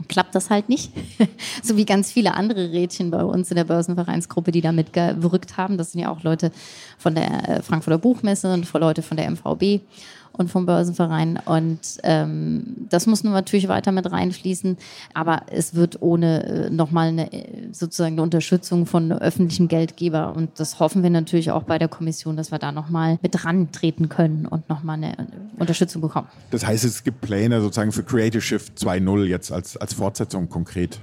klappt 0.08 0.34
das 0.34 0.50
halt 0.50 0.68
nicht. 0.68 0.92
so 1.62 1.76
wie 1.76 1.84
ganz 1.84 2.12
viele 2.12 2.34
andere 2.34 2.70
Rädchen 2.70 3.10
bei 3.10 3.22
uns 3.22 3.50
in 3.50 3.56
der 3.56 3.64
Börsenvereinsgruppe, 3.64 4.52
die 4.52 4.60
da 4.60 4.72
mitgewirkt 4.72 5.56
haben. 5.56 5.78
Das 5.78 5.92
sind 5.92 6.00
ja 6.00 6.10
auch 6.10 6.22
Leute 6.22 6.52
von 6.98 7.14
der 7.14 7.48
äh, 7.48 7.62
Frankfurter 7.62 7.98
Buchmesse 7.98 8.52
und 8.52 8.70
Leute 8.72 9.02
von 9.02 9.16
der 9.16 9.30
MVB 9.30 9.80
und 10.36 10.50
vom 10.50 10.66
Börsenverein. 10.66 11.38
Und 11.44 11.80
ähm, 12.02 12.86
das 12.88 13.06
muss 13.06 13.24
nun 13.24 13.32
natürlich 13.32 13.68
weiter 13.68 13.92
mit 13.92 14.10
reinfließen. 14.10 14.76
Aber 15.14 15.42
es 15.50 15.74
wird 15.74 16.02
ohne 16.02 16.44
äh, 16.44 16.70
nochmal 16.70 17.08
eine, 17.08 17.32
äh, 17.32 17.68
sozusagen 17.72 18.14
eine 18.14 18.22
Unterstützung 18.22 18.86
von 18.86 19.12
öffentlichem 19.12 19.68
Geldgeber. 19.68 20.34
Und 20.34 20.50
das 20.58 20.80
hoffen 20.80 21.02
wir 21.02 21.10
natürlich 21.10 21.50
auch 21.50 21.64
bei 21.64 21.78
der 21.78 21.88
Kommission, 21.88 22.36
dass 22.36 22.50
wir 22.50 22.58
da 22.58 22.72
nochmal 22.72 23.18
mit 23.22 23.44
rantreten 23.44 24.08
können 24.08 24.46
und 24.46 24.68
nochmal 24.68 24.96
eine 24.96 25.14
Unterstützung 25.58 26.02
bekommen. 26.02 26.28
Das 26.50 26.66
heißt, 26.66 26.84
es 26.84 27.04
gibt 27.04 27.20
Pläne 27.20 27.60
sozusagen 27.60 27.92
für 27.92 28.02
Creative 28.02 28.40
Shift 28.40 28.78
2.0 28.78 29.24
jetzt 29.24 29.52
als, 29.52 29.76
als 29.76 29.94
Fortsetzung 29.94 30.48
konkret? 30.48 31.00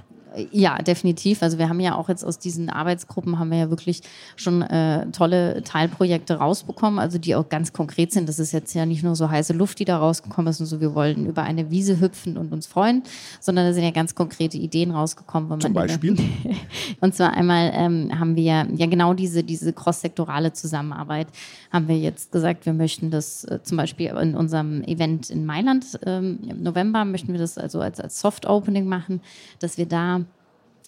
Ja, 0.50 0.78
definitiv. 0.78 1.42
Also 1.42 1.58
wir 1.58 1.68
haben 1.68 1.80
ja 1.80 1.94
auch 1.94 2.08
jetzt 2.08 2.24
aus 2.24 2.38
diesen 2.38 2.68
Arbeitsgruppen 2.68 3.38
haben 3.38 3.50
wir 3.50 3.58
ja 3.58 3.70
wirklich 3.70 4.02
schon 4.36 4.62
äh, 4.62 5.06
tolle 5.12 5.62
Teilprojekte 5.62 6.34
rausbekommen, 6.34 6.98
also 6.98 7.18
die 7.18 7.34
auch 7.34 7.48
ganz 7.48 7.72
konkret 7.72 8.12
sind. 8.12 8.28
Das 8.28 8.38
ist 8.38 8.52
jetzt 8.52 8.74
ja 8.74 8.84
nicht 8.84 9.02
nur 9.02 9.14
so 9.14 9.30
heiße 9.30 9.52
Luft, 9.52 9.78
die 9.78 9.84
da 9.84 9.98
rausgekommen 9.98 10.50
ist 10.50 10.60
und 10.60 10.66
so, 10.66 10.80
wir 10.80 10.94
wollen 10.94 11.26
über 11.26 11.42
eine 11.42 11.70
Wiese 11.70 12.00
hüpfen 12.00 12.36
und 12.36 12.52
uns 12.52 12.66
freuen, 12.66 13.02
sondern 13.40 13.66
da 13.66 13.72
sind 13.72 13.84
ja 13.84 13.90
ganz 13.90 14.14
konkrete 14.14 14.58
Ideen 14.58 14.90
rausgekommen. 14.90 15.60
Zum 15.60 15.72
Beispiel? 15.72 16.16
und 17.00 17.14
zwar 17.14 17.32
einmal 17.34 17.70
ähm, 17.74 18.18
haben 18.18 18.34
wir 18.34 18.42
ja 18.42 18.86
genau 18.86 19.14
diese, 19.14 19.44
diese 19.44 19.72
cross-sektorale 19.72 20.52
Zusammenarbeit, 20.52 21.28
haben 21.72 21.86
wir 21.88 21.98
jetzt 21.98 22.32
gesagt, 22.32 22.66
wir 22.66 22.72
möchten 22.72 23.10
das 23.10 23.44
äh, 23.44 23.60
zum 23.62 23.76
Beispiel 23.76 24.08
in 24.08 24.34
unserem 24.34 24.82
Event 24.82 25.30
in 25.30 25.46
Mailand 25.46 25.98
ähm, 26.04 26.40
im 26.48 26.62
November, 26.62 27.04
möchten 27.04 27.32
wir 27.32 27.38
das 27.38 27.56
also 27.56 27.80
als, 27.80 28.00
als 28.00 28.20
Soft-Opening 28.20 28.86
machen, 28.86 29.20
dass 29.60 29.78
wir 29.78 29.86
da 29.86 30.23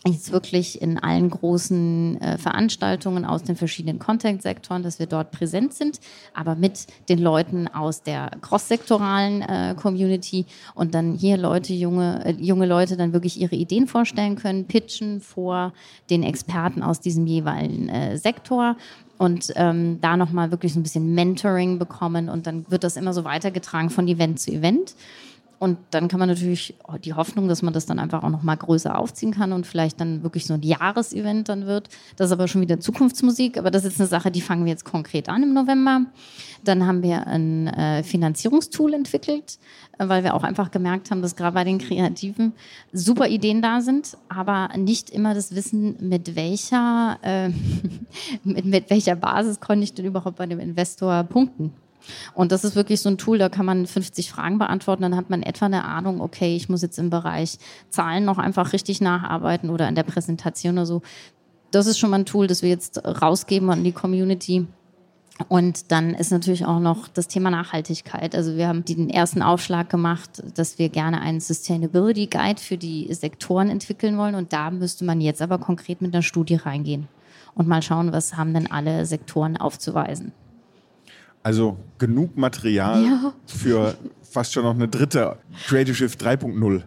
jetzt 0.05 0.31
wirklich 0.31 0.81
in 0.81 0.99
allen 0.99 1.31
großen 1.31 2.21
äh, 2.21 2.39
Veranstaltungen 2.39 3.25
aus 3.25 3.43
den 3.43 3.57
verschiedenen 3.57 3.99
Content-Sektoren, 3.99 4.83
dass 4.83 4.99
wir 4.99 5.07
dort 5.07 5.31
präsent 5.31 5.75
sind, 5.75 6.01
aber 6.35 6.55
mit 6.55 6.87
den 7.09 7.19
Leuten 7.19 7.69
aus 7.69 8.03
der 8.03 8.31
cross-sektoralen 8.41 9.43
äh, 9.43 9.75
Community 9.81 10.47
und 10.75 10.95
dann 10.95 11.15
hier 11.15 11.37
Leute, 11.37 11.73
junge, 11.73 12.25
äh, 12.25 12.33
junge 12.33 12.67
Leute 12.67 12.97
dann 12.97 13.13
wirklich 13.13 13.41
ihre 13.41 13.57
Ideen 13.57 13.87
vorstellen 13.87 14.37
können, 14.37 14.67
pitchen 14.67 15.21
vor 15.21 15.73
den 16.11 16.23
Experten 16.23 16.83
aus 16.83 17.01
diesem 17.01 17.27
jeweiligen 17.27 17.89
äh, 17.89 18.17
Sektor 18.19 18.77
und 19.19 19.53
ähm, 19.57 19.99
da 20.01 20.17
nochmal 20.17 20.51
wirklich 20.51 20.75
so 20.75 20.81
ein 20.81 20.83
bisschen 20.83 21.15
Mentoring 21.15 21.79
bekommen 21.79 22.29
und 22.29 22.47
dann 22.47 22.71
wird 22.71 22.85
das 22.85 22.97
immer 22.97 23.13
so 23.13 23.25
weitergetragen 23.25 23.91
von 23.91 24.07
Event 24.09 24.41
zu 24.41 24.53
Event. 24.53 24.95
Und 25.59 25.79
dann 25.91 26.09
kann 26.09 26.21
man 26.21 26.29
natürlich 26.29 26.75
die 27.05 27.15
Hoffnung, 27.15 27.49
dass 27.49 27.63
man 27.63 27.73
das 27.73 27.87
dann 27.87 27.99
einfach 27.99 28.23
auch 28.23 28.29
noch 28.29 28.43
mal 28.43 28.57
größer 28.57 28.99
aufziehen 28.99 29.33
kann 29.33 29.53
und 29.53 29.67
vielleicht 29.67 30.01
dann 30.01 30.23
wirklich 30.23 30.45
so 30.45 30.55
ein 30.55 30.63
Jahresevent 30.63 31.49
dann 31.49 31.67
wird. 31.67 31.89
Das 32.17 32.27
ist 32.27 32.33
aber 32.33 32.47
schon 32.47 32.61
wieder 32.61 32.79
Zukunftsmusik. 32.79 33.57
Aber 33.57 33.71
das 33.71 33.85
ist 33.85 33.99
eine 33.99 34.07
Sache, 34.07 34.31
die 34.31 34.43
fangen 34.43 34.65
wir 34.65 34.73
jetzt 34.73 34.85
konkret 34.85 35.31
an 35.31 35.43
im 35.43 35.55
November. 35.55 36.03
Dann 36.63 36.87
haben 36.87 37.03
wir 37.03 37.27
ein 37.27 37.69
äh, 37.69 38.03
Finanzierungstool 38.03 38.93
entwickelt, 38.93 39.59
äh, 39.99 40.09
weil 40.09 40.25
wir 40.25 40.35
auch 40.35 40.43
einfach 40.43 40.71
gemerkt 40.71 41.11
haben, 41.11 41.23
dass 41.23 41.37
gerade 41.37 41.55
bei 41.55 41.65
den 41.65 41.79
Kreativen 41.79 42.53
super 42.93 43.29
Ideen 43.29 43.63
da 43.63 43.81
sind, 43.81 44.19
aber 44.29 44.69
nicht 44.77 45.09
immer 45.09 45.33
das 45.33 45.55
Wissen, 45.55 45.97
mit 46.01 46.37
welcher, 46.37 47.19
äh, 47.23 47.49
mit, 48.45 48.67
mit 48.67 48.91
welcher 48.91 49.17
Basis 49.17 49.61
konnte 49.61 49.85
ich 49.85 49.95
denn 49.95 50.05
überhaupt 50.05 50.37
bei 50.37 50.47
dem 50.47 50.61
Investor 50.61 51.25
punkten. 51.25 51.73
Und 52.35 52.53
das 52.53 52.65
ist 52.65 52.77
wirklich 52.77 53.01
so 53.01 53.09
ein 53.09 53.19
Tool, 53.19 53.39
da 53.39 53.49
kann 53.49 53.67
man 53.67 53.87
50 53.87 54.31
Fragen 54.31 54.59
beantworten, 54.59 55.03
dann 55.03 55.17
hat 55.17 55.31
man 55.31 55.43
etwa 55.43 55.67
eine 55.67 55.85
Ahnung, 55.85 56.21
okay, 56.21 56.57
ich 56.57 56.69
muss 56.69 56.83
jetzt 56.83 56.99
im 56.99 57.11
Bereich 57.11 57.59
Zahlen 57.91 58.25
noch 58.25 58.39
einfach 58.39 58.73
richtig 58.73 59.01
nacharbeiten 59.01 59.71
oder 59.71 59.89
in 59.89 59.95
der 59.95 60.03
Präsentation 60.03 60.75
oder 60.75 60.87
so. 60.87 61.03
Das 61.71 61.87
ist 61.87 61.99
schon 61.99 62.11
mal 62.11 62.21
ein 62.21 62.27
Tool, 62.27 62.47
das 62.47 62.63
wir 62.63 62.69
jetzt 62.69 63.05
rausgeben 63.05 63.71
an 63.71 63.85
die 63.85 63.93
Community. 63.93 64.67
Und 65.49 65.93
dann 65.93 66.15
ist 66.15 66.31
natürlich 66.31 66.65
auch 66.65 66.81
noch 66.81 67.09
das 67.09 67.29
Thema 67.29 67.51
Nachhaltigkeit. 67.51 68.35
Also 68.35 68.57
wir 68.57 68.69
haben 68.69 68.85
den 68.85 69.11
ersten 69.11 69.43
Aufschlag 69.43 69.91
gemacht, 69.91 70.43
dass 70.55 70.79
wir 70.79 70.89
gerne 70.89 71.21
einen 71.21 71.41
Sustainability 71.41 72.27
Guide 72.27 72.61
für 72.61 72.79
die 72.79 73.13
Sektoren 73.13 73.69
entwickeln 73.69 74.17
wollen. 74.17 74.35
Und 74.35 74.55
da 74.55 74.71
müsste 74.71 75.05
man 75.05 75.21
jetzt 75.21 75.43
aber 75.43 75.59
konkret 75.59 76.01
mit 76.01 76.15
einer 76.15 76.23
Studie 76.23 76.55
reingehen 76.55 77.09
und 77.55 77.69
mal 77.69 77.83
schauen, 77.83 78.13
was 78.13 78.37
haben 78.37 78.55
denn 78.55 78.71
alle 78.71 79.05
Sektoren 79.05 79.57
aufzuweisen. 79.57 80.33
Also 81.47 81.77
genug 81.99 82.37
Material 82.37 83.05
ja. 83.05 83.33
für 83.47 83.95
fast 84.21 84.53
schon 84.53 84.65
noch 84.65 84.75
eine 84.75 84.89
dritte 84.89 85.37
Creative 85.69 85.95
Shift 85.95 86.21
3.0. 86.21 86.83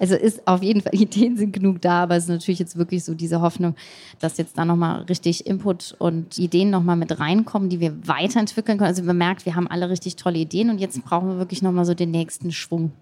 Also 0.00 0.14
ist 0.14 0.48
auf 0.48 0.62
jeden 0.62 0.80
Fall, 0.80 0.94
Ideen 0.94 1.36
sind 1.36 1.52
genug 1.52 1.82
da, 1.82 2.04
aber 2.04 2.16
es 2.16 2.22
ist 2.22 2.30
natürlich 2.30 2.58
jetzt 2.58 2.78
wirklich 2.78 3.04
so 3.04 3.12
diese 3.12 3.42
Hoffnung, 3.42 3.74
dass 4.18 4.38
jetzt 4.38 4.56
da 4.56 4.64
nochmal 4.64 5.02
richtig 5.02 5.46
Input 5.46 5.94
und 5.98 6.38
Ideen 6.38 6.70
nochmal 6.70 6.96
mit 6.96 7.20
reinkommen, 7.20 7.68
die 7.68 7.80
wir 7.80 7.94
weiterentwickeln 8.08 8.78
können. 8.78 8.88
Also 8.88 9.02
man 9.02 9.18
merkt, 9.18 9.44
wir 9.44 9.56
haben 9.56 9.68
alle 9.68 9.90
richtig 9.90 10.16
tolle 10.16 10.38
Ideen 10.38 10.70
und 10.70 10.78
jetzt 10.78 10.98
brauchen 11.04 11.28
wir 11.28 11.36
wirklich 11.36 11.60
nochmal 11.60 11.84
so 11.84 11.92
den 11.92 12.12
nächsten 12.12 12.50
Schwung, 12.50 12.92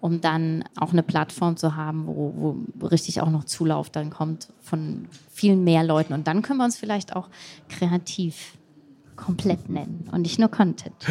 um 0.00 0.20
dann 0.20 0.64
auch 0.76 0.92
eine 0.92 1.04
Plattform 1.04 1.56
zu 1.56 1.76
haben, 1.76 2.08
wo, 2.08 2.56
wo 2.74 2.86
richtig 2.88 3.20
auch 3.20 3.30
noch 3.30 3.44
Zulauf 3.44 3.90
dann 3.90 4.10
kommt 4.10 4.48
von 4.60 5.06
vielen 5.30 5.62
mehr 5.62 5.84
Leuten. 5.84 6.12
Und 6.12 6.26
dann 6.26 6.42
können 6.42 6.58
wir 6.58 6.64
uns 6.64 6.76
vielleicht 6.76 7.14
auch 7.14 7.28
kreativ 7.68 8.54
komplett 9.22 9.68
nennen 9.68 10.08
und 10.12 10.22
nicht 10.22 10.38
nur 10.38 10.50
Content. 10.50 10.94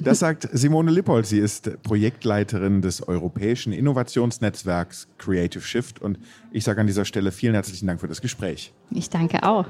Das 0.00 0.18
sagt 0.18 0.48
Simone 0.52 0.90
Lippold. 0.90 1.26
Sie 1.26 1.38
ist 1.38 1.82
Projektleiterin 1.82 2.82
des 2.82 3.06
Europäischen 3.06 3.72
Innovationsnetzwerks 3.72 5.08
Creative 5.18 5.62
Shift. 5.62 6.00
Und 6.00 6.18
ich 6.50 6.64
sage 6.64 6.80
an 6.80 6.86
dieser 6.86 7.04
Stelle 7.04 7.32
vielen 7.32 7.54
herzlichen 7.54 7.86
Dank 7.86 8.00
für 8.00 8.08
das 8.08 8.20
Gespräch. 8.20 8.72
Ich 8.90 9.08
danke 9.08 9.42
auch. 9.42 9.66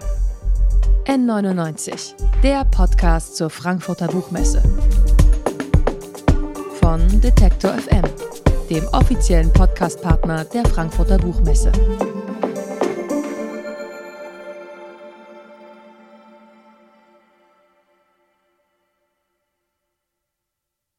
N99, 1.07 2.14
der 2.42 2.64
Podcast 2.64 3.37
zur 3.37 3.50
Frankfurter 3.50 4.09
Buchmesse. 4.09 4.62
Von 6.81 7.21
Detektor 7.21 7.73
FM, 7.73 8.04
dem 8.71 8.85
offiziellen 8.88 9.52
Podcastpartner 9.52 10.45
der 10.45 10.64
Frankfurter 10.64 11.19
Buchmesse. 11.19 11.73